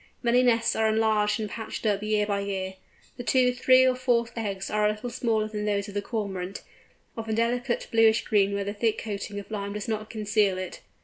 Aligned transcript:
Many 0.23 0.41
nests 0.41 0.75
are 0.75 0.89
enlarged 0.89 1.39
and 1.39 1.47
patched 1.47 1.85
up 1.85 2.01
year 2.01 2.25
by 2.25 2.39
year. 2.39 2.73
The 3.17 3.23
two, 3.23 3.53
three, 3.53 3.85
or 3.85 3.93
four 3.95 4.25
eggs 4.35 4.67
are 4.71 4.83
a 4.83 4.89
little 4.89 5.11
smaller 5.11 5.47
than 5.47 5.65
those 5.65 5.87
of 5.87 5.93
the 5.93 6.01
Cormorant, 6.01 6.63
of 7.15 7.29
a 7.29 7.33
delicate 7.33 7.87
bluish 7.91 8.23
green 8.25 8.55
where 8.55 8.63
the 8.63 8.73
thick 8.73 8.97
coating 8.97 9.39
of 9.39 9.51
lime 9.51 9.73
does 9.73 9.87
not 9.87 10.09
conceal 10.09 10.57
it. 10.57 10.81